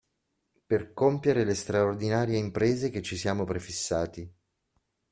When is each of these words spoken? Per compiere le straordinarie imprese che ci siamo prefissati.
Per 0.65 0.93
compiere 0.95 1.43
le 1.43 1.53
straordinarie 1.53 2.35
imprese 2.35 2.89
che 2.89 3.03
ci 3.03 3.15
siamo 3.15 3.43
prefissati. 3.43 4.27